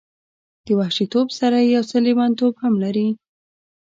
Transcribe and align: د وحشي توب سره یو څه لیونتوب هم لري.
د 0.65 0.67
وحشي 0.79 1.05
توب 1.13 1.27
سره 1.39 1.57
یو 1.73 1.83
څه 1.89 1.97
لیونتوب 2.05 2.53
هم 2.63 2.73
لري. 2.83 3.07